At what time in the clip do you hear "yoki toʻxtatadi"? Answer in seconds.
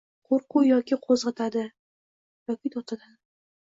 2.53-3.19